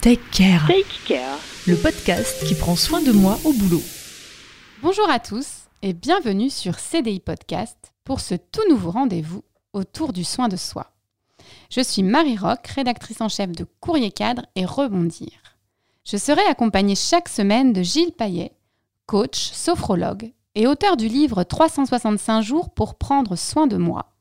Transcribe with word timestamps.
Take 0.00 0.20
Care, 0.30 0.64
Take 0.68 0.86
Care. 1.06 1.38
le 1.66 1.74
podcast 1.74 2.46
qui 2.46 2.54
prend 2.54 2.76
soin 2.76 3.02
de 3.02 3.10
moi 3.10 3.36
au 3.44 3.52
boulot. 3.52 3.82
Bonjour 4.80 5.10
à 5.10 5.18
tous 5.18 5.64
et 5.82 5.92
bienvenue 5.92 6.50
sur 6.50 6.78
CDI 6.78 7.18
Podcast 7.18 7.92
pour 8.04 8.20
ce 8.20 8.36
tout 8.36 8.62
nouveau 8.70 8.92
rendez-vous 8.92 9.42
autour 9.72 10.12
du 10.12 10.22
soin 10.22 10.46
de 10.46 10.56
soi. 10.56 10.92
Je 11.68 11.80
suis 11.80 12.04
Marie 12.04 12.36
Rock, 12.36 12.64
rédactrice 12.68 13.20
en 13.20 13.28
chef 13.28 13.50
de 13.50 13.66
Courrier 13.80 14.12
Cadre 14.12 14.46
et 14.54 14.64
Rebondir. 14.64 15.32
Je 16.04 16.16
serai 16.16 16.42
accompagnée 16.42 16.94
chaque 16.94 17.28
semaine 17.28 17.72
de 17.72 17.82
Gilles 17.82 18.12
Paillet, 18.12 18.52
coach, 19.06 19.50
sophrologue 19.50 20.32
et 20.54 20.68
auteur 20.68 20.96
du 20.96 21.08
livre 21.08 21.42
365 21.42 22.42
jours 22.42 22.70
pour 22.70 22.94
prendre 22.94 23.34
soin 23.34 23.66
de 23.66 23.76
moi, 23.76 24.12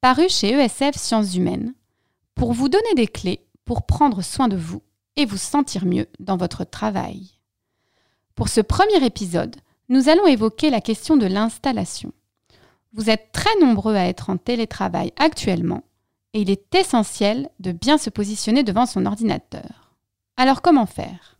paru 0.00 0.28
chez 0.28 0.52
ESF 0.52 0.96
Sciences 0.96 1.34
Humaines, 1.34 1.74
pour 2.36 2.52
vous 2.52 2.68
donner 2.68 2.94
des 2.94 3.08
clés 3.08 3.44
pour 3.64 3.84
prendre 3.84 4.22
soin 4.22 4.46
de 4.46 4.56
vous 4.56 4.80
et 5.18 5.26
vous 5.26 5.36
sentir 5.36 5.84
mieux 5.84 6.06
dans 6.20 6.38
votre 6.38 6.64
travail. 6.64 7.32
Pour 8.36 8.48
ce 8.48 8.60
premier 8.60 9.04
épisode, 9.04 9.56
nous 9.88 10.08
allons 10.08 10.26
évoquer 10.26 10.70
la 10.70 10.80
question 10.80 11.16
de 11.16 11.26
l'installation. 11.26 12.12
Vous 12.94 13.10
êtes 13.10 13.32
très 13.32 13.54
nombreux 13.60 13.96
à 13.96 14.06
être 14.06 14.30
en 14.30 14.36
télétravail 14.36 15.12
actuellement 15.18 15.82
et 16.34 16.42
il 16.42 16.50
est 16.50 16.72
essentiel 16.74 17.50
de 17.58 17.72
bien 17.72 17.98
se 17.98 18.10
positionner 18.10 18.62
devant 18.62 18.86
son 18.86 19.06
ordinateur. 19.06 19.96
Alors 20.36 20.62
comment 20.62 20.86
faire? 20.86 21.36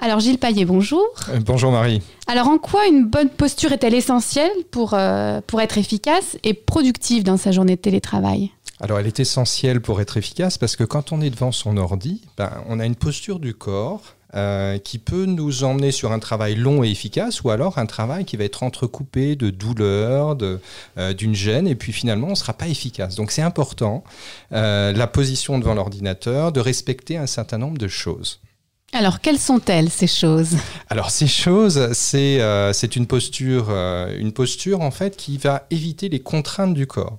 Alors 0.00 0.20
Gilles 0.20 0.38
Paillet, 0.38 0.66
bonjour. 0.66 1.06
Euh, 1.30 1.40
Bonjour 1.40 1.72
Marie. 1.72 2.02
Alors 2.26 2.48
en 2.48 2.58
quoi 2.58 2.86
une 2.86 3.06
bonne 3.06 3.30
posture 3.30 3.72
est-elle 3.72 3.94
essentielle 3.94 4.52
pour, 4.70 4.92
euh, 4.92 5.40
pour 5.46 5.62
être 5.62 5.78
efficace 5.78 6.36
et 6.42 6.52
productive 6.52 7.24
dans 7.24 7.38
sa 7.38 7.52
journée 7.52 7.76
de 7.76 7.80
télétravail? 7.80 8.50
Alors 8.84 8.98
elle 8.98 9.06
est 9.06 9.18
essentielle 9.18 9.80
pour 9.80 10.02
être 10.02 10.18
efficace 10.18 10.58
parce 10.58 10.76
que 10.76 10.84
quand 10.84 11.10
on 11.10 11.22
est 11.22 11.30
devant 11.30 11.52
son 11.52 11.78
ordi, 11.78 12.20
ben, 12.36 12.52
on 12.68 12.78
a 12.78 12.84
une 12.84 12.96
posture 12.96 13.40
du 13.40 13.54
corps 13.54 14.14
euh, 14.34 14.76
qui 14.76 14.98
peut 14.98 15.24
nous 15.24 15.64
emmener 15.64 15.90
sur 15.90 16.12
un 16.12 16.18
travail 16.18 16.54
long 16.54 16.84
et 16.84 16.90
efficace 16.90 17.40
ou 17.42 17.48
alors 17.48 17.78
un 17.78 17.86
travail 17.86 18.26
qui 18.26 18.36
va 18.36 18.44
être 18.44 18.62
entrecoupé 18.62 19.36
de 19.36 19.48
douleurs, 19.48 20.36
de, 20.36 20.60
euh, 20.98 21.14
d'une 21.14 21.34
gêne 21.34 21.66
et 21.66 21.76
puis 21.76 21.92
finalement 21.92 22.26
on 22.26 22.32
ne 22.32 22.34
sera 22.34 22.52
pas 22.52 22.68
efficace. 22.68 23.14
Donc 23.14 23.30
c'est 23.30 23.40
important, 23.40 24.04
euh, 24.52 24.92
la 24.92 25.06
position 25.06 25.58
devant 25.58 25.72
l'ordinateur, 25.72 26.52
de 26.52 26.60
respecter 26.60 27.16
un 27.16 27.26
certain 27.26 27.56
nombre 27.56 27.78
de 27.78 27.88
choses. 27.88 28.42
Alors 28.92 29.20
quelles 29.20 29.38
sont-elles 29.38 29.88
ces 29.88 30.06
choses? 30.06 30.58
Alors 30.90 31.10
ces 31.10 31.26
choses, 31.26 31.90
c'est 31.94 32.96
une 32.96 33.06
posture, 33.06 33.70
une 33.70 34.32
posture 34.32 34.82
en 34.82 34.90
fait 34.90 35.16
qui 35.16 35.38
va 35.38 35.66
éviter 35.70 36.10
les 36.10 36.20
contraintes 36.20 36.74
du 36.74 36.86
corps. 36.86 37.18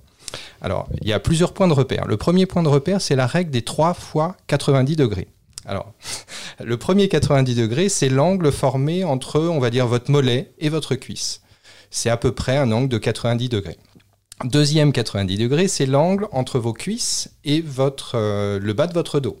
Alors 0.60 0.88
il 1.00 1.08
y 1.08 1.12
a 1.12 1.20
plusieurs 1.20 1.52
points 1.52 1.68
de 1.68 1.72
repère. 1.72 2.06
Le 2.06 2.16
premier 2.16 2.46
point 2.46 2.62
de 2.62 2.68
repère, 2.68 3.00
c'est 3.00 3.16
la 3.16 3.26
règle 3.26 3.50
des 3.50 3.62
3 3.62 3.94
fois 3.94 4.36
90 4.46 4.96
degrés. 4.96 5.28
Alors 5.64 5.92
le 6.64 6.76
premier 6.76 7.08
90 7.08 7.54
degrés, 7.54 7.88
c'est 7.88 8.08
l'angle 8.08 8.52
formé 8.52 9.04
entre, 9.04 9.40
on 9.40 9.58
va 9.58 9.70
dire, 9.70 9.86
votre 9.86 10.10
mollet 10.10 10.52
et 10.58 10.68
votre 10.68 10.94
cuisse. 10.94 11.42
C'est 11.90 12.10
à 12.10 12.16
peu 12.16 12.32
près 12.32 12.56
un 12.56 12.72
angle 12.72 12.88
de 12.88 12.98
90 12.98 13.48
degrés. 13.48 13.78
Deuxième 14.44 14.92
90 14.92 15.38
degrés, 15.38 15.66
c'est 15.66 15.86
l'angle 15.86 16.28
entre 16.30 16.58
vos 16.58 16.74
cuisses 16.74 17.30
et 17.44 17.62
votre, 17.62 18.16
euh, 18.16 18.58
le 18.58 18.72
bas 18.74 18.86
de 18.86 18.92
votre 18.92 19.18
dos 19.18 19.38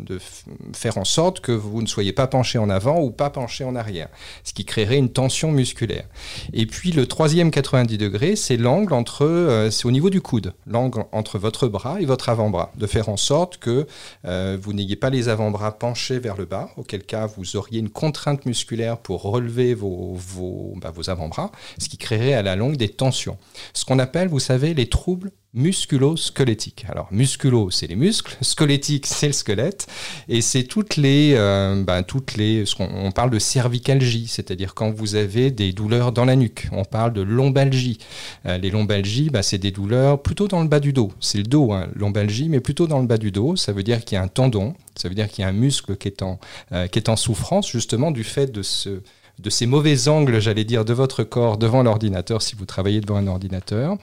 de 0.00 0.18
f- 0.18 0.44
faire 0.74 0.98
en 0.98 1.04
sorte 1.04 1.40
que 1.40 1.52
vous 1.52 1.82
ne 1.82 1.86
soyez 1.86 2.12
pas 2.12 2.26
penché 2.26 2.58
en 2.58 2.70
avant 2.70 3.00
ou 3.00 3.10
pas 3.10 3.30
penché 3.30 3.64
en 3.64 3.74
arrière, 3.76 4.08
ce 4.44 4.52
qui 4.52 4.64
créerait 4.64 4.96
une 4.98 5.10
tension 5.10 5.52
musculaire. 5.52 6.06
Et 6.52 6.66
puis 6.66 6.92
le 6.92 7.06
troisième 7.06 7.50
90 7.50 7.98
degrés, 7.98 8.36
c'est 8.36 8.56
l'angle 8.56 8.92
entre, 8.94 9.24
euh, 9.24 9.70
c'est 9.70 9.86
au 9.86 9.90
niveau 9.90 10.10
du 10.10 10.20
coude, 10.20 10.54
l'angle 10.66 11.04
entre 11.12 11.38
votre 11.38 11.68
bras 11.68 12.00
et 12.00 12.04
votre 12.06 12.28
avant-bras, 12.28 12.72
de 12.76 12.86
faire 12.86 13.08
en 13.08 13.16
sorte 13.16 13.58
que 13.58 13.86
euh, 14.24 14.56
vous 14.60 14.72
n'ayez 14.72 14.96
pas 14.96 15.10
les 15.10 15.28
avant-bras 15.28 15.78
penchés 15.78 16.18
vers 16.18 16.36
le 16.36 16.44
bas, 16.44 16.70
auquel 16.76 17.02
cas 17.04 17.26
vous 17.26 17.56
auriez 17.56 17.80
une 17.80 17.90
contrainte 17.90 18.46
musculaire 18.46 18.98
pour 18.98 19.22
relever 19.22 19.74
vos, 19.74 20.14
vos, 20.14 20.74
bah, 20.76 20.90
vos 20.94 21.10
avant-bras, 21.10 21.50
ce 21.78 21.88
qui 21.88 21.98
créerait 21.98 22.34
à 22.34 22.42
la 22.42 22.56
longue 22.56 22.76
des 22.76 22.88
tensions. 22.88 23.38
Ce 23.74 23.84
qu'on 23.84 23.98
appelle, 23.98 24.28
vous 24.28 24.40
savez, 24.40 24.74
les 24.74 24.88
troubles 24.88 25.30
musculo-squelettiques. 25.54 26.84
Alors, 26.88 27.08
musculo, 27.10 27.70
c'est 27.70 27.86
les 27.86 27.96
muscles, 27.96 28.36
squelettique, 28.42 29.06
c'est 29.06 29.28
le 29.28 29.32
squelette, 29.32 29.86
et 30.28 30.40
c'est 30.40 30.64
toutes 30.64 30.96
les, 30.96 31.32
euh, 31.34 31.82
ben, 31.82 32.02
toutes 32.02 32.36
les, 32.36 32.66
ce 32.66 32.76
on 32.78 33.10
parle 33.10 33.30
de 33.30 33.38
cervicalgie, 33.38 34.26
c'est-à-dire 34.28 34.74
quand 34.74 34.90
vous 34.90 35.14
avez 35.14 35.50
des 35.50 35.72
douleurs 35.72 36.12
dans 36.12 36.24
la 36.24 36.36
nuque. 36.36 36.68
On 36.72 36.84
parle 36.84 37.12
de 37.12 37.22
lombalgie. 37.22 37.98
Euh, 38.46 38.58
les 38.58 38.70
lombalgies, 38.70 39.30
ben, 39.30 39.42
c'est 39.42 39.58
des 39.58 39.70
douleurs 39.70 40.22
plutôt 40.22 40.48
dans 40.48 40.62
le 40.62 40.68
bas 40.68 40.80
du 40.80 40.92
dos. 40.92 41.12
C'est 41.20 41.38
le 41.38 41.44
dos, 41.44 41.72
hein, 41.72 41.88
lombalgie, 41.94 42.48
mais 42.48 42.60
plutôt 42.60 42.86
dans 42.86 43.00
le 43.00 43.06
bas 43.06 43.18
du 43.18 43.30
dos. 43.30 43.56
Ça 43.56 43.72
veut 43.72 43.82
dire 43.82 44.04
qu'il 44.04 44.16
y 44.16 44.18
a 44.18 44.22
un 44.22 44.28
tendon, 44.28 44.74
ça 44.94 45.08
veut 45.08 45.14
dire 45.14 45.28
qu'il 45.28 45.42
y 45.42 45.44
a 45.44 45.48
un 45.48 45.52
muscle 45.52 45.96
qui 45.96 46.08
est 46.08 46.22
en, 46.22 46.38
euh, 46.72 46.86
qui 46.86 46.98
est 46.98 47.08
en 47.08 47.16
souffrance 47.16 47.70
justement 47.70 48.10
du 48.10 48.24
fait 48.24 48.52
de 48.52 48.62
ce 48.62 49.00
de 49.38 49.50
ces 49.50 49.66
mauvais 49.66 50.08
angles, 50.08 50.40
j'allais 50.40 50.64
dire, 50.64 50.84
de 50.84 50.94
votre 50.94 51.22
corps 51.22 51.58
devant 51.58 51.82
l'ordinateur 51.82 52.40
si 52.40 52.54
vous 52.56 52.64
travaillez 52.64 53.00
devant 53.00 53.16
un 53.16 53.26
ordinateur. 53.26 53.96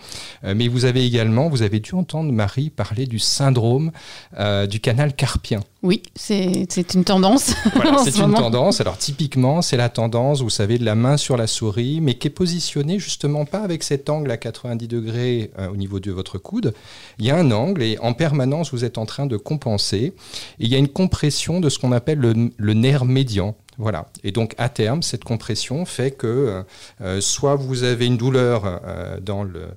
Euh, 0.43 0.53
mais 0.55 0.67
vous 0.67 0.85
avez 0.85 1.05
également, 1.05 1.49
vous 1.49 1.63
avez 1.63 1.79
dû 1.79 1.95
entendre 1.95 2.31
Marie 2.31 2.69
parler 2.69 3.07
du 3.07 3.17
syndrome 3.19 3.91
euh, 4.39 4.67
du 4.67 4.79
canal 4.79 5.15
carpien. 5.15 5.61
Oui, 5.81 6.01
c'est 6.15 6.93
une 6.93 7.03
tendance. 7.03 7.53
Voilà, 7.75 7.97
c'est 8.03 8.11
ce 8.11 8.17
une 8.17 8.27
moment. 8.27 8.37
tendance. 8.37 8.79
Alors 8.79 8.97
typiquement, 8.97 9.61
c'est 9.61 9.75
la 9.75 9.89
tendance, 9.89 10.41
vous 10.41 10.49
savez, 10.49 10.77
de 10.77 10.85
la 10.85 10.95
main 10.95 11.17
sur 11.17 11.35
la 11.35 11.47
souris, 11.47 11.99
mais 11.99 12.13
qui 12.13 12.27
est 12.27 12.31
positionnée 12.31 12.99
justement 12.99 13.45
pas 13.45 13.59
avec 13.59 13.83
cet 13.83 14.09
angle 14.09 14.29
à 14.31 14.37
90 14.37 14.87
degrés 14.87 15.51
euh, 15.57 15.69
au 15.69 15.75
niveau 15.75 15.99
de 15.99 16.11
votre 16.11 16.37
coude. 16.37 16.73
Il 17.19 17.25
y 17.25 17.31
a 17.31 17.35
un 17.37 17.51
angle 17.51 17.81
et 17.81 17.97
en 17.99 18.13
permanence, 18.13 18.71
vous 18.71 18.85
êtes 18.85 18.97
en 18.97 19.05
train 19.05 19.25
de 19.25 19.35
compenser. 19.35 20.13
Et 20.59 20.65
il 20.65 20.67
y 20.67 20.75
a 20.75 20.77
une 20.77 20.87
compression 20.87 21.59
de 21.59 21.69
ce 21.69 21.79
qu'on 21.79 21.91
appelle 21.91 22.19
le, 22.19 22.51
le 22.55 22.73
nerf 22.73 23.03
médian. 23.05 23.55
Voilà. 23.77 24.05
Et 24.23 24.31
donc, 24.31 24.53
à 24.57 24.69
terme, 24.69 25.01
cette 25.01 25.23
compression 25.23 25.85
fait 25.85 26.11
que 26.11 26.27
euh, 26.27 26.63
euh, 27.01 27.21
soit 27.21 27.55
vous 27.55 27.83
avez 27.83 28.05
une 28.05 28.17
douleur 28.17 28.63
euh, 28.65 29.19
dans, 29.19 29.43
le, 29.43 29.67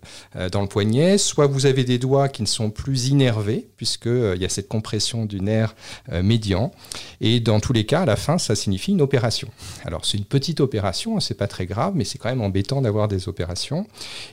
dans 0.51 0.63
le 0.63 0.69
poignet, 0.69 1.19
soit 1.19 1.47
vous 1.47 1.67
avez 1.67 1.85
des 1.85 1.99
doigts 1.99 2.29
qui 2.29 2.43
ne 2.43 2.47
sont 2.47 2.71
plus 2.71 3.09
innervés, 3.09 3.67
puisqu'il 3.77 4.33
il 4.37 4.43
y 4.43 4.45
a 4.45 4.49
cette 4.49 4.69
compression 4.69 5.25
du 5.25 5.41
nerf 5.41 5.75
médian. 6.23 6.73
Et 7.21 7.41
dans 7.41 7.61
tous 7.61 7.73
les 7.73 7.87
cas, 7.87 8.03
à 8.03 8.07
la 8.07 8.17
fin, 8.17 8.39
ça 8.39 8.55
signifie 8.55 8.93
une 8.93 9.01
opération. 9.01 9.49
Alors, 9.85 10.05
c'est 10.05 10.19
une 10.19 10.25
petite 10.25 10.61
opération, 10.61 11.17
hein, 11.17 11.21
c'est 11.21 11.35
pas 11.35 11.49
très 11.49 11.67
grave, 11.67 11.95
mais 11.97 12.05
c'est 12.05 12.19
quand 12.19 12.29
même 12.29 12.43
embêtant 12.43 12.83
d'avoir 12.83 13.09
des 13.09 13.29
opérations. 13.29 13.87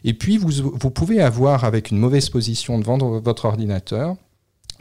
Et 0.04 0.14
puis, 0.14 0.38
vous, 0.38 0.50
vous 0.52 0.92
pouvez 0.92 1.22
avoir, 1.22 1.64
avec 1.64 1.92
une 1.92 2.00
mauvaise 2.00 2.30
position 2.30 2.80
devant 2.80 2.98
votre 2.98 3.46
ordinateur, 3.46 4.16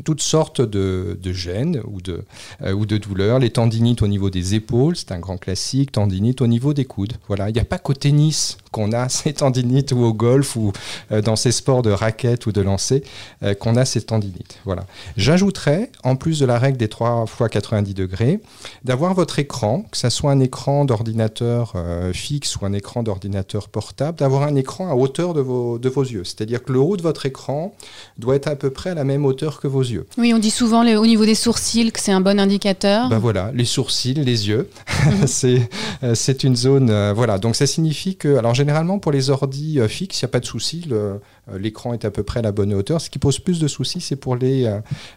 toutes 0.04 0.22
sortes 0.22 0.60
de, 0.60 1.18
de 1.20 1.32
gènes 1.32 1.80
ou 1.86 2.00
de, 2.00 2.24
euh, 2.62 2.72
ou 2.72 2.86
de 2.86 2.96
douleurs. 2.98 3.38
Les 3.38 3.50
tendinites 3.50 4.02
au 4.02 4.08
niveau 4.08 4.30
des 4.30 4.54
épaules, 4.54 4.96
c'est 4.96 5.12
un 5.12 5.18
grand 5.18 5.38
classique. 5.38 5.92
Tendinites 5.92 6.40
au 6.40 6.46
niveau 6.46 6.74
des 6.74 6.84
coudes. 6.84 7.14
Voilà, 7.28 7.50
il 7.50 7.54
n'y 7.54 7.60
a 7.60 7.64
pas 7.64 7.78
qu'au 7.78 7.94
tennis 7.94 8.58
qu'on 8.72 8.91
a 8.93 9.09
ces 9.21 9.33
tendinites 9.34 9.93
ou 9.93 10.03
au 10.03 10.12
golf 10.12 10.56
ou 10.56 10.72
euh, 11.12 11.22
dans 11.22 11.37
ces 11.37 11.53
sports 11.53 11.83
de 11.83 11.91
raquettes 11.93 12.47
ou 12.47 12.53
de 12.53 12.60
lancer 12.60 13.05
euh, 13.44 13.55
qu'on 13.55 13.77
a 13.77 13.84
ces 13.84 14.03
tendinites. 14.03 14.59
Voilà. 14.65 14.84
J'ajouterais, 15.16 15.91
en 16.03 16.16
plus 16.16 16.41
de 16.41 16.47
la 16.47 16.59
règle 16.59 16.78
des 16.78 16.88
3 16.88 17.27
fois 17.27 17.49
90 17.49 17.94
degrés, 17.94 18.41
d'avoir 18.84 19.15
votre 19.15 19.38
écran, 19.38 19.84
que 19.91 19.97
ce 19.97 20.11
soit 20.11 20.32
un 20.32 20.41
écran 20.41 20.84
d'ordinateur 20.84 21.75
euh, 21.77 22.12
fixe 22.12 22.56
ou 22.56 22.66
un 22.66 22.72
écran 22.72 23.03
d'ordinateur 23.03 23.69
portable, 23.69 24.19
d'avoir 24.19 24.43
un 24.43 24.56
écran 24.56 24.91
à 24.91 24.94
hauteur 24.94 25.34
de 25.34 25.41
vos, 25.41 25.78
de 25.78 25.88
vos 25.88 26.03
yeux. 26.03 26.25
C'est-à-dire 26.25 26.62
que 26.65 26.72
le 26.72 26.81
haut 26.81 26.97
de 26.97 27.03
votre 27.03 27.27
écran 27.27 27.75
doit 28.19 28.34
être 28.37 28.49
à 28.49 28.56
peu 28.56 28.71
près 28.71 28.91
à 28.91 28.94
la 28.94 29.05
même 29.05 29.25
hauteur 29.25 29.61
que 29.61 29.69
vos 29.69 29.82
yeux. 29.82 30.06
Oui, 30.19 30.32
on 30.34 30.38
dit 30.38 30.50
souvent 30.50 30.82
les- 30.82 30.97
au 30.97 31.06
niveau 31.06 31.25
des 31.25 31.34
sourcils 31.34 31.93
que 31.93 32.00
c'est 32.00 32.12
un 32.12 32.21
bon 32.21 32.41
indicateur. 32.41 33.09
Ben 33.09 33.19
voilà, 33.19 33.50
les 33.55 33.65
sourcils, 33.65 34.15
les 34.15 34.49
yeux, 34.49 34.69
c'est 35.27 35.69
euh, 36.03 36.15
c'est 36.15 36.43
une 36.44 36.56
zone. 36.56 36.91
euh, 36.91 37.12
voilà, 37.15 37.38
donc 37.38 37.55
ça 37.56 37.66
signifie 37.66 38.16
que, 38.16 38.37
alors 38.37 38.55
généralement 38.62 39.00
pour 39.00 39.11
les 39.11 39.31
ordis 39.31 39.81
euh, 39.81 39.89
fixes, 39.89 40.21
il 40.21 40.25
n'y 40.25 40.28
a 40.31 40.33
pas 40.33 40.41
de 40.41 40.47
souci, 40.47 40.87
euh, 40.93 41.19
l'écran 41.53 41.95
est 41.95 42.05
à 42.05 42.12
peu 42.12 42.23
près 42.23 42.39
à 42.39 42.43
la 42.43 42.53
bonne 42.53 42.73
hauteur. 42.73 43.00
Ce 43.00 43.11
qui 43.11 43.19
pose 43.19 43.41
plus 43.41 43.59
de 43.59 43.67
soucis, 43.67 44.00
c'est 44.00 44.17
pour 44.17 44.37
les 44.37 44.67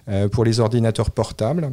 euh, 0.07 0.59
ordinateurs 0.59 1.11
portables. 1.11 1.71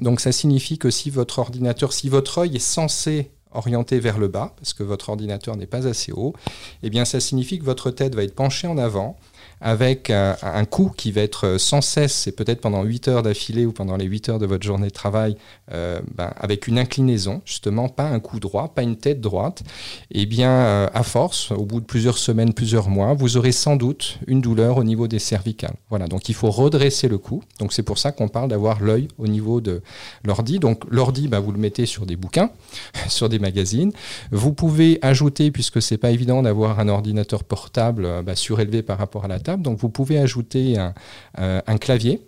Donc 0.00 0.20
ça 0.20 0.32
signifie 0.32 0.78
que 0.78 0.90
si 0.90 1.10
votre 1.10 1.38
ordinateur, 1.38 1.92
si 1.92 2.08
votre 2.08 2.38
œil 2.38 2.56
est 2.56 2.58
censé 2.58 3.30
orienté 3.52 4.00
vers 4.00 4.18
le 4.18 4.26
bas, 4.28 4.52
parce 4.56 4.74
que 4.74 4.82
votre 4.82 5.08
ordinateur 5.10 5.56
n'est 5.56 5.66
pas 5.66 5.86
assez 5.86 6.12
haut, 6.12 6.34
eh 6.82 6.90
bien 6.90 7.04
ça 7.04 7.20
signifie 7.20 7.58
que 7.60 7.64
votre 7.64 7.90
tête 7.90 8.14
va 8.14 8.24
être 8.24 8.34
penchée 8.34 8.66
en 8.66 8.76
avant 8.76 9.16
avec 9.60 10.10
un, 10.10 10.36
un 10.42 10.64
qui 10.96 11.12
va 11.12 11.22
être 11.22 11.56
sans 11.58 11.80
cesse, 11.80 12.26
et 12.26 12.32
peut-être 12.32 12.60
pendant 12.60 12.82
8 12.82 13.08
heures 13.08 13.22
d'affilée 13.22 13.66
ou 13.66 13.72
pendant 13.72 13.96
les 13.96 14.04
8 14.04 14.28
heures 14.28 14.38
de 14.38 14.46
votre 14.46 14.64
journée 14.64 14.88
de 14.88 14.92
travail, 14.92 15.36
euh, 15.72 16.00
ben, 16.14 16.32
avec 16.36 16.66
une 16.66 16.78
inclinaison, 16.78 17.40
justement, 17.44 17.88
pas 17.88 18.04
un 18.04 18.20
coup 18.20 18.40
droit, 18.40 18.74
pas 18.74 18.82
une 18.82 18.96
tête 18.96 19.20
droite, 19.20 19.62
eh 20.10 20.26
bien, 20.26 20.50
euh, 20.50 20.88
à 20.92 21.02
force, 21.02 21.50
au 21.50 21.64
bout 21.64 21.80
de 21.80 21.86
plusieurs 21.86 22.18
semaines, 22.18 22.52
plusieurs 22.52 22.88
mois, 22.88 23.14
vous 23.14 23.36
aurez 23.36 23.52
sans 23.52 23.76
doute 23.76 24.18
une 24.26 24.40
douleur 24.40 24.76
au 24.76 24.84
niveau 24.84 25.08
des 25.08 25.18
cervicales. 25.18 25.76
Voilà, 25.88 26.06
donc 26.06 26.28
il 26.28 26.34
faut 26.34 26.50
redresser 26.50 27.08
le 27.08 27.18
cou. 27.18 27.42
Donc 27.58 27.72
c'est 27.72 27.82
pour 27.82 27.98
ça 27.98 28.12
qu'on 28.12 28.28
parle 28.28 28.50
d'avoir 28.50 28.80
l'œil 28.80 29.08
au 29.18 29.26
niveau 29.26 29.60
de 29.60 29.82
l'ordi. 30.24 30.58
Donc 30.58 30.84
l'ordi, 30.90 31.28
ben, 31.28 31.40
vous 31.40 31.52
le 31.52 31.58
mettez 31.58 31.86
sur 31.86 32.06
des 32.06 32.16
bouquins, 32.16 32.50
sur 33.08 33.28
des 33.28 33.38
magazines. 33.38 33.92
Vous 34.30 34.52
pouvez 34.52 34.98
ajouter, 35.02 35.50
puisque 35.50 35.80
c'est 35.80 35.98
pas 35.98 36.10
évident 36.10 36.42
d'avoir 36.42 36.78
un 36.80 36.88
ordinateur 36.88 37.44
portable 37.44 38.04
euh, 38.04 38.22
ben, 38.22 38.34
surélevé 38.34 38.82
par 38.82 38.98
rapport 38.98 39.24
à 39.24 39.28
la 39.28 39.38
donc 39.56 39.78
vous 39.78 39.88
pouvez 39.88 40.18
ajouter 40.18 40.78
un, 40.78 40.94
euh, 41.38 41.60
clavier 41.78 42.22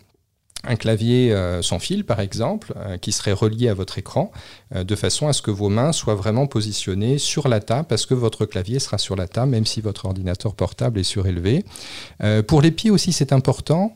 un 0.64 0.74
clavier 0.74 1.32
sans 1.62 1.78
fil, 1.78 2.04
par 2.04 2.18
exemple, 2.18 2.74
qui 3.00 3.12
serait 3.12 3.32
relié 3.32 3.68
à 3.68 3.74
votre 3.74 3.96
écran, 3.96 4.32
de 4.74 4.96
façon 4.96 5.28
à 5.28 5.32
ce 5.32 5.40
que 5.40 5.52
vos 5.52 5.68
mains 5.68 5.92
soient 5.92 6.16
vraiment 6.16 6.48
positionnées 6.48 7.18
sur 7.18 7.46
la 7.46 7.60
table, 7.60 7.86
parce 7.88 8.06
que 8.06 8.14
votre 8.14 8.44
clavier 8.44 8.80
sera 8.80 8.98
sur 8.98 9.14
la 9.14 9.28
table, 9.28 9.52
même 9.52 9.66
si 9.66 9.80
votre 9.80 10.06
ordinateur 10.06 10.56
portable 10.56 10.98
est 10.98 11.04
surélevé. 11.04 11.64
pour 12.48 12.60
les 12.60 12.72
pieds 12.72 12.90
aussi, 12.90 13.12
c'est 13.12 13.32
important. 13.32 13.94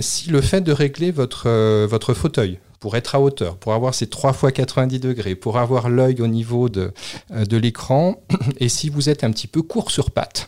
si 0.00 0.28
le 0.28 0.40
fait 0.40 0.60
de 0.60 0.72
régler 0.72 1.12
votre, 1.12 1.48
votre 1.86 2.14
fauteuil, 2.14 2.58
pour 2.80 2.96
être 2.96 3.14
à 3.14 3.20
hauteur, 3.20 3.56
pour 3.56 3.72
avoir 3.72 3.94
ces 3.94 4.06
3 4.06 4.32
fois 4.32 4.52
90 4.52 5.00
degrés, 5.00 5.34
pour 5.34 5.58
avoir 5.58 5.88
l'œil 5.88 6.20
au 6.20 6.26
niveau 6.26 6.68
de, 6.68 6.92
euh, 7.32 7.44
de 7.44 7.56
l'écran. 7.56 8.22
Et 8.58 8.68
si 8.68 8.88
vous 8.88 9.08
êtes 9.08 9.24
un 9.24 9.30
petit 9.30 9.46
peu 9.46 9.62
court 9.62 9.90
sur 9.90 10.10
pattes, 10.10 10.46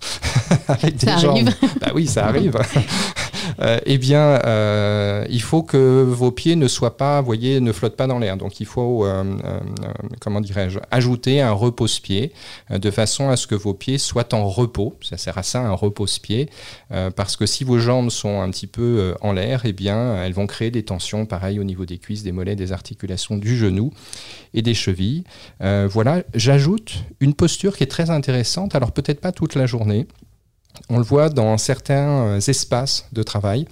avec 0.69 0.97
des 0.97 1.07
ça 1.07 1.17
jambes, 1.19 1.31
arrive. 1.31 1.57
bah 1.81 1.91
oui, 1.95 2.07
ça 2.07 2.27
arrive. 2.27 2.59
Euh, 3.61 3.79
eh 3.87 3.99
bien, 3.99 4.41
euh, 4.45 5.27
il 5.31 5.43
faut 5.43 5.63
que 5.63 6.03
vos 6.03 6.31
pieds 6.31 6.57
ne 6.57 6.69
soient 6.69 6.97
pas, 6.97 7.21
voyez, 7.21 7.61
ne 7.61 7.73
flottent 7.73 7.97
pas 7.97 8.07
dans 8.07 8.19
l'air. 8.19 8.37
Donc, 8.37 8.61
il 8.61 8.67
faut, 8.67 9.07
comment 10.21 10.41
dirais-je, 10.41 10.79
ajouter 10.91 11.41
un 11.41 11.53
repose-pied 11.53 12.33
de 12.71 12.91
façon 12.91 13.29
à 13.29 13.37
ce 13.37 13.47
que 13.47 13.55
vos 13.55 13.75
pieds 13.75 13.99
soient 13.99 14.35
en 14.35 14.49
repos. 14.49 14.95
Ça 15.03 15.17
sert 15.17 15.39
à 15.39 15.43
ça, 15.43 15.61
un 15.61 15.73
repose-pied, 15.73 16.51
parce 17.17 17.37
que 17.37 17.47
si 17.47 17.65
vos 17.65 17.79
jambes 17.79 18.11
sont 18.11 18.41
un 18.41 18.51
petit 18.51 18.67
peu 18.67 19.15
en 19.21 19.33
l'air, 19.33 19.63
eh 19.65 19.73
bien, 19.73 20.23
elles 20.23 20.35
vont 20.35 20.47
créer 20.47 20.71
des 20.71 20.85
tensions, 20.85 21.27
pareil, 21.27 21.59
au 21.59 21.65
niveau 21.65 21.87
des 21.87 21.99
cuisses, 21.99 22.23
des 22.23 22.33
mollets, 22.33 22.57
des 22.57 22.73
articulations 22.73 23.37
du 23.37 23.57
genou 23.57 23.93
et 24.55 24.63
des 24.63 24.75
chevilles. 24.75 25.25
voilà, 25.61 26.23
j'ajoute 26.35 27.05
une 27.21 27.35
posture 27.35 27.77
qui 27.77 27.85
est 27.85 27.89
très 27.89 28.11
intéressante. 28.11 28.75
Alors, 28.75 28.93
peut-être 28.93 29.21
pas 29.21 29.33
toute 29.33 29.55
la 29.55 29.67
journée. 29.67 30.07
On 30.91 30.99
le 30.99 31.05
voit 31.05 31.29
dans 31.29 31.59
certains 31.59 32.09
euh, 32.09 32.41
espaces 32.41 33.07
de 33.13 33.23
travail, 33.23 33.67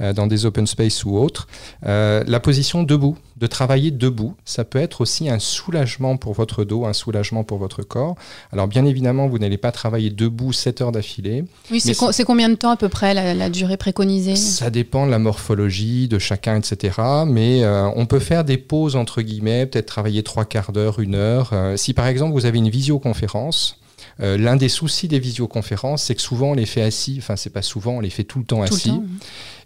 euh, 0.00 0.12
dans 0.12 0.26
des 0.26 0.46
open 0.46 0.66
space 0.66 1.04
ou 1.04 1.16
autres. 1.16 1.46
Euh, 1.86 2.24
la 2.26 2.40
position 2.40 2.82
debout, 2.82 3.16
de 3.36 3.46
travailler 3.46 3.90
debout, 3.90 4.34
ça 4.44 4.64
peut 4.64 4.78
être 4.78 5.00
aussi 5.00 5.28
un 5.28 5.40
soulagement 5.40 6.16
pour 6.16 6.32
votre 6.32 6.64
dos, 6.64 6.86
un 6.86 6.92
soulagement 6.92 7.42
pour 7.42 7.58
votre 7.58 7.82
corps. 7.82 8.14
Alors 8.52 8.68
bien 8.68 8.86
évidemment, 8.86 9.26
vous 9.26 9.38
n'allez 9.38 9.58
pas 9.58 9.72
travailler 9.72 10.10
debout 10.10 10.52
7 10.52 10.80
heures 10.80 10.92
d'affilée. 10.92 11.44
Oui, 11.70 11.80
c'est 11.80 12.24
combien 12.24 12.48
de 12.48 12.54
temps 12.54 12.70
à 12.70 12.76
peu 12.76 12.88
près 12.88 13.12
la, 13.14 13.50
durée 13.50 13.76
préconisée? 13.76 14.36
Ça 14.36 14.70
dépend 14.70 15.06
de 15.06 15.10
la 15.10 15.18
morphologie 15.18 16.06
de 16.06 16.20
chacun, 16.20 16.56
etc. 16.56 17.00
Mais 17.26 17.66
on 17.96 18.06
peut 18.06 18.20
faire 18.20 18.44
des 18.44 18.58
pauses 18.58 18.94
entre 18.94 19.22
guillemets, 19.22 19.66
peut-être 19.66 19.86
travailler 19.86 20.22
trois 20.22 20.44
quarts 20.44 20.70
d'heure, 20.70 21.00
une 21.00 21.16
heure. 21.16 21.52
si 21.76 21.94
par 21.94 22.06
exemple 22.06 22.32
vous 22.32 22.46
avez 22.46 22.58
une 22.58 22.70
visioconférence, 22.70 23.81
euh, 24.20 24.36
l'un 24.36 24.56
des 24.56 24.68
soucis 24.68 25.08
des 25.08 25.18
visioconférences, 25.18 26.04
c'est 26.04 26.14
que 26.14 26.22
souvent 26.22 26.50
on 26.50 26.54
les 26.54 26.66
fait 26.66 26.82
assis, 26.82 27.16
enfin 27.18 27.36
c'est 27.36 27.50
pas 27.50 27.62
souvent, 27.62 27.92
on 27.96 28.00
les 28.00 28.10
fait 28.10 28.24
tout 28.24 28.38
le 28.38 28.44
temps 28.44 28.62
assis. 28.62 28.92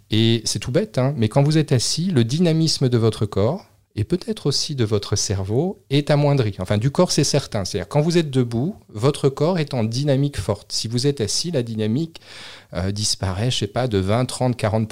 Et 0.09 0.41
c'est 0.45 0.59
tout 0.59 0.71
bête, 0.71 0.97
hein, 0.97 1.13
mais 1.17 1.27
quand 1.27 1.43
vous 1.43 1.57
êtes 1.57 1.73
assis, 1.73 2.11
le 2.11 2.23
dynamisme 2.23 2.87
de 2.87 2.97
votre 2.97 3.25
corps, 3.25 3.65
et 3.97 4.03
peut-être 4.03 4.45
aussi 4.45 4.75
de 4.75 4.85
votre 4.85 5.15
cerveau 5.15 5.83
est 5.89 6.11
amoindri. 6.11 6.55
Enfin, 6.59 6.77
du 6.77 6.91
corps, 6.91 7.11
c'est 7.11 7.23
certain. 7.23 7.65
C'est-à-dire, 7.65 7.89
quand 7.89 7.99
vous 7.99 8.19
êtes 8.19 8.29
debout, 8.29 8.75
votre 8.89 9.27
corps 9.27 9.57
est 9.57 9.73
en 9.73 9.83
dynamique 9.83 10.37
forte. 10.37 10.71
Si 10.71 10.87
vous 10.87 11.07
êtes 11.07 11.19
assis, 11.19 11.49
la 11.49 11.63
dynamique 11.63 12.21
euh, 12.75 12.91
disparaît, 12.91 13.49
je 13.49 13.57
sais 13.57 13.67
pas, 13.67 13.87
de 13.87 13.97
20, 13.97 14.25
30, 14.25 14.55
40 14.55 14.87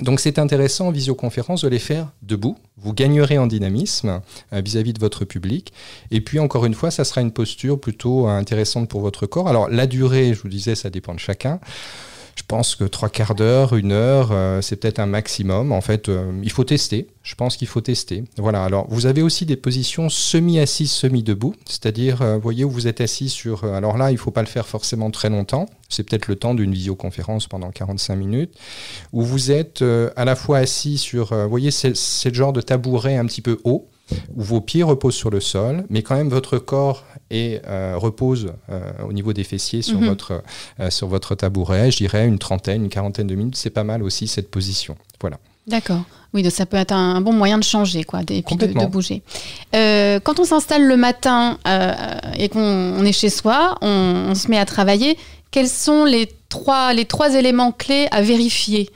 donc 0.00 0.20
c'est 0.20 0.38
intéressant 0.38 0.88
en 0.88 0.90
visioconférence 0.90 1.62
de 1.62 1.68
les 1.68 1.78
faire 1.78 2.12
debout. 2.22 2.56
Vous 2.76 2.92
gagnerez 2.92 3.38
en 3.38 3.46
dynamisme 3.46 4.20
euh, 4.52 4.60
vis-à-vis 4.60 4.92
de 4.92 5.00
votre 5.00 5.24
public. 5.24 5.72
Et 6.10 6.20
puis 6.20 6.38
encore 6.38 6.66
une 6.66 6.74
fois, 6.74 6.90
ça 6.90 7.04
sera 7.04 7.20
une 7.20 7.32
posture 7.32 7.80
plutôt 7.80 8.26
intéressante 8.26 8.88
pour 8.88 9.00
votre 9.00 9.26
corps. 9.26 9.48
Alors 9.48 9.68
la 9.68 9.86
durée, 9.86 10.34
je 10.34 10.42
vous 10.42 10.48
disais, 10.48 10.74
ça 10.74 10.90
dépend 10.90 11.14
de 11.14 11.20
chacun. 11.20 11.60
Je 12.36 12.42
pense 12.46 12.76
que 12.76 12.84
trois 12.84 13.08
quarts 13.08 13.34
d'heure, 13.34 13.74
une 13.74 13.92
heure, 13.92 14.28
euh, 14.30 14.60
c'est 14.60 14.76
peut-être 14.76 14.98
un 14.98 15.06
maximum. 15.06 15.72
En 15.72 15.80
fait, 15.80 16.10
euh, 16.10 16.38
il 16.42 16.52
faut 16.52 16.64
tester. 16.64 17.08
Je 17.22 17.34
pense 17.34 17.56
qu'il 17.56 17.66
faut 17.66 17.80
tester. 17.80 18.24
Voilà. 18.36 18.62
Alors, 18.62 18.86
vous 18.90 19.06
avez 19.06 19.22
aussi 19.22 19.46
des 19.46 19.56
positions 19.56 20.10
semi-assises, 20.10 20.92
semi-debout. 20.92 21.54
C'est-à-dire, 21.64 22.22
vous 22.22 22.40
voyez 22.40 22.64
où 22.64 22.70
vous 22.70 22.86
êtes 22.86 23.00
assis 23.00 23.30
sur. 23.30 23.64
alors 23.64 23.96
là, 23.96 24.10
il 24.10 24.14
ne 24.14 24.18
faut 24.18 24.30
pas 24.30 24.42
le 24.42 24.48
faire 24.48 24.68
forcément 24.68 25.10
très 25.10 25.30
longtemps. 25.30 25.66
C'est 25.88 26.02
peut-être 26.02 26.28
le 26.28 26.36
temps 26.36 26.54
d'une 26.54 26.72
visioconférence 26.72 27.46
pendant 27.46 27.70
45 27.70 28.14
minutes, 28.16 28.54
où 29.12 29.22
vous 29.22 29.50
êtes 29.50 29.82
à 30.14 30.24
la 30.24 30.36
fois 30.36 30.58
assis 30.58 30.98
sur. 30.98 31.34
vous 31.34 31.48
voyez, 31.48 31.70
c'est 31.70 32.28
le 32.28 32.34
genre 32.34 32.52
de 32.52 32.60
tabouret 32.60 33.16
un 33.16 33.26
petit 33.26 33.42
peu 33.42 33.58
haut 33.64 33.88
où 34.34 34.42
vos 34.42 34.60
pieds 34.60 34.82
reposent 34.82 35.14
sur 35.14 35.30
le 35.30 35.40
sol, 35.40 35.84
mais 35.90 36.02
quand 36.02 36.16
même 36.16 36.28
votre 36.28 36.58
corps 36.58 37.04
est, 37.30 37.62
euh, 37.66 37.94
repose 37.96 38.52
euh, 38.70 38.80
au 39.06 39.12
niveau 39.12 39.32
des 39.32 39.44
fessiers 39.44 39.82
sur, 39.82 39.98
mhm. 39.98 40.08
votre, 40.08 40.42
euh, 40.80 40.90
sur 40.90 41.08
votre 41.08 41.34
tabouret. 41.34 41.90
Je 41.90 41.98
dirais 41.98 42.26
une 42.26 42.38
trentaine, 42.38 42.84
une 42.84 42.88
quarantaine 42.88 43.26
de 43.26 43.34
minutes, 43.34 43.56
c'est 43.56 43.70
pas 43.70 43.84
mal 43.84 44.02
aussi 44.02 44.28
cette 44.28 44.50
position. 44.50 44.96
Voilà. 45.20 45.38
D'accord. 45.66 46.02
Oui, 46.32 46.42
donc 46.42 46.52
ça 46.52 46.66
peut 46.66 46.76
être 46.76 46.92
un, 46.92 47.20
bon 47.20 47.32
moyen 47.32 47.58
de 47.58 47.64
changer, 47.64 48.04
quoi, 48.04 48.20
et 48.28 48.42
puis 48.42 48.56
de, 48.56 48.86
bouger. 48.86 49.22
quand 49.72 50.38
on 50.38 50.44
s'installe 50.44 50.86
le 50.86 50.96
matin 50.96 51.58
et 52.36 52.48
qu'on 52.48 53.04
est 53.04 53.12
chez 53.12 53.30
soi, 53.30 53.76
on, 53.80 54.26
on, 54.28 54.34
se 54.34 54.48
met 54.48 54.58
à 54.58 54.66
travailler. 54.66 55.16
Quels 55.50 55.68
sont 55.68 56.04
les 56.04 56.28
trois, 56.50 56.92
les 56.92 57.04
trois 57.04 57.34
éléments 57.34 57.72
clés 57.72 58.06
à 58.10 58.20
vérifier 58.20 58.90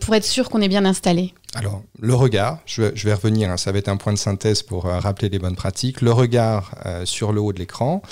pour 0.00 0.14
être 0.14 0.24
sûr 0.24 0.50
qu'on 0.50 0.60
est 0.60 0.68
bien 0.68 0.84
installé? 0.84 1.32
Alors, 1.56 1.82
le 1.98 2.14
regard, 2.14 2.58
je 2.64 2.82
vais, 2.82 3.12
revenir, 3.12 3.50
hein, 3.50 3.56
ça 3.56 3.72
va 3.72 3.78
être 3.78 3.88
un 3.88 3.96
point 3.96 4.12
de 4.12 4.18
synthèse 4.18 4.62
pour 4.62 4.86
euh, 4.86 5.00
rappeler 5.00 5.28
les 5.28 5.40
bonnes 5.40 5.56
pratiques. 5.56 6.00
Le 6.00 6.12
regard 6.12 6.76
euh, 6.86 7.04
sur 7.04 7.32
le 7.32 7.40
haut 7.40 7.52
de 7.52 7.58
l'écran, 7.58 8.02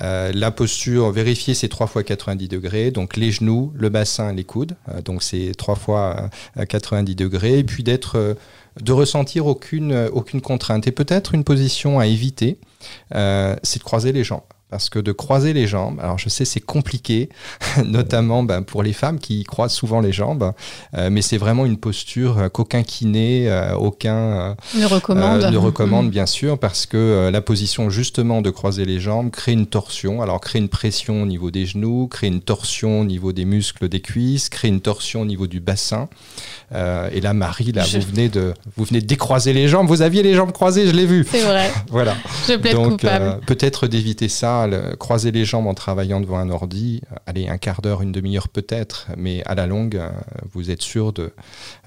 euh, 0.00 0.32
la 0.34 0.50
posture, 0.50 1.10
vérifier 1.10 1.52
ces 1.52 1.68
3 1.68 1.88
fois 1.88 2.02
90 2.02 2.48
degrés, 2.48 2.90
donc 2.90 3.16
les 3.16 3.30
genoux, 3.32 3.70
le 3.74 3.90
bassin, 3.90 4.32
les 4.32 4.44
coudes, 4.44 4.76
donc 5.04 5.22
c'est 5.22 5.52
3 5.56 5.74
fois 5.74 6.30
90 6.68 7.14
degrés, 7.14 7.58
et 7.58 7.64
puis 7.64 7.82
d'être, 7.82 8.36
de 8.80 8.92
ressentir 8.92 9.46
aucune, 9.46 10.08
aucune 10.12 10.40
contrainte. 10.40 10.86
Et 10.86 10.92
peut-être 10.92 11.34
une 11.34 11.44
position 11.44 11.98
à 11.98 12.06
éviter, 12.06 12.58
c'est 13.10 13.78
de 13.78 13.84
croiser 13.84 14.12
les 14.12 14.24
jambes 14.24 14.40
parce 14.68 14.90
que 14.90 14.98
de 14.98 15.12
croiser 15.12 15.52
les 15.52 15.68
jambes, 15.68 16.00
alors 16.00 16.18
je 16.18 16.28
sais 16.28 16.44
c'est 16.44 16.60
compliqué, 16.60 17.28
notamment 17.84 18.42
ben, 18.42 18.62
pour 18.62 18.82
les 18.82 18.92
femmes 18.92 19.20
qui 19.20 19.44
croisent 19.44 19.74
souvent 19.74 20.00
les 20.00 20.12
jambes, 20.12 20.52
euh, 20.94 21.08
mais 21.10 21.22
c'est 21.22 21.36
vraiment 21.36 21.66
une 21.66 21.76
posture 21.76 22.38
euh, 22.38 22.48
qu'aucun 22.48 22.82
kiné, 22.82 23.48
euh, 23.48 23.74
aucun 23.76 24.56
ne 24.74 24.86
recommande, 24.86 25.42
ne 25.52 25.56
recommande 25.56 26.06
mm. 26.06 26.10
bien 26.10 26.26
sûr, 26.26 26.58
parce 26.58 26.86
que 26.86 27.30
la 27.32 27.40
position 27.40 27.90
justement 27.90 28.42
de 28.42 28.50
croiser 28.50 28.84
les 28.84 28.98
jambes 28.98 29.30
crée 29.30 29.52
une 29.52 29.66
torsion, 29.66 30.20
alors 30.20 30.40
crée 30.40 30.58
une 30.58 30.68
pression 30.68 31.22
au 31.22 31.26
niveau 31.26 31.52
des 31.52 31.66
genoux, 31.66 32.08
crée 32.08 32.26
une 32.26 32.40
torsion 32.40 33.00
au 33.00 33.04
niveau 33.04 33.32
des 33.32 33.44
muscles 33.44 33.88
des 33.88 34.00
cuisses, 34.00 34.48
crée 34.48 34.68
une 34.68 34.80
torsion 34.80 35.20
au 35.20 35.26
niveau 35.26 35.46
du 35.46 35.60
bassin. 35.60 36.08
et 36.72 37.20
là 37.20 37.34
Marie, 37.34 37.70
là 37.70 37.84
vous 37.84 38.00
venez 38.00 38.28
de 38.28 38.52
vous 38.76 38.84
venez 38.84 39.00
de 39.00 39.06
décroiser 39.06 39.52
les 39.52 39.68
jambes, 39.68 39.86
vous 39.86 40.02
aviez 40.02 40.24
les 40.24 40.34
jambes 40.34 40.52
croisées, 40.52 40.88
je 40.88 40.92
l'ai 40.92 41.06
vu. 41.06 41.24
C'est 41.30 41.42
vrai. 41.42 41.70
voilà. 41.90 42.16
Je 42.48 42.54
plaide 42.54 42.74
Donc 42.74 43.06
peut-être 43.46 43.86
d'éviter 43.86 44.28
ça 44.28 44.55
croiser 44.98 45.30
les 45.30 45.44
jambes 45.44 45.66
en 45.66 45.74
travaillant 45.74 46.20
devant 46.20 46.38
un 46.38 46.50
ordi, 46.50 47.00
euh, 47.12 47.16
allez, 47.26 47.48
un 47.48 47.58
quart 47.58 47.82
d'heure, 47.82 48.02
une 48.02 48.12
demi-heure 48.12 48.48
peut-être, 48.48 49.08
mais 49.16 49.42
à 49.44 49.54
la 49.54 49.66
longue, 49.66 49.96
euh, 49.96 50.10
vous 50.52 50.70
êtes 50.70 50.82
sûr 50.82 51.12
de, 51.12 51.32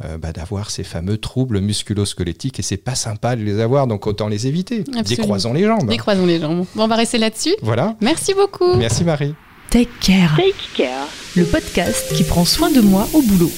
euh, 0.03 0.17
bah, 0.17 0.31
d'avoir 0.31 0.69
ces 0.69 0.83
fameux 0.83 1.17
troubles 1.17 1.59
musculo-squelettiques 1.59 2.59
et 2.59 2.63
c'est 2.63 2.77
pas 2.77 2.95
sympa 2.95 3.35
de 3.35 3.43
les 3.43 3.59
avoir, 3.59 3.87
donc 3.87 4.07
autant 4.07 4.27
les 4.27 4.47
éviter. 4.47 4.83
Décroisons 5.05 5.53
les 5.53 5.65
jambes. 5.65 5.87
Décroisons 5.87 6.25
les 6.25 6.39
jambes. 6.39 6.65
Bon, 6.75 6.83
on 6.83 6.87
va 6.87 6.95
rester 6.95 7.17
là-dessus. 7.17 7.55
Voilà. 7.61 7.95
Merci 8.01 8.33
beaucoup. 8.33 8.75
Merci 8.75 9.03
Marie. 9.03 9.33
Take 9.69 9.89
Care. 10.01 10.35
Take 10.35 10.53
Care. 10.75 11.07
Le 11.35 11.45
podcast 11.45 12.13
qui 12.15 12.23
prend 12.23 12.45
soin 12.45 12.71
de 12.71 12.81
moi 12.81 13.07
au 13.13 13.21
boulot. 13.21 13.51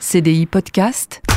CDI 0.00 0.46
Podcast 0.46 1.27